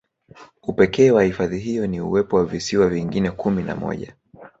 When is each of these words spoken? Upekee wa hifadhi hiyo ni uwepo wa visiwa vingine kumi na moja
Upekee 0.63 1.11
wa 1.11 1.23
hifadhi 1.23 1.59
hiyo 1.59 1.87
ni 1.87 2.01
uwepo 2.01 2.35
wa 2.35 2.45
visiwa 2.45 2.89
vingine 2.89 3.31
kumi 3.31 3.63
na 3.63 3.75
moja 3.75 4.15